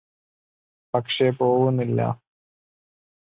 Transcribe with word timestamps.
പക്ഷെ 0.93 1.27
പോവുന്നില്ല 1.31 2.01